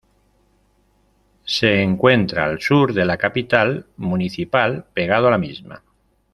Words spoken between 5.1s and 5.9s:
a la misma.